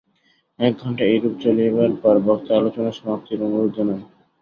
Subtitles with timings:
[0.59, 3.99] এক ঘণ্টা এইরূপ চলিবার পর বক্তা আলোচনা সমাপ্তির অনুরোধ জানান।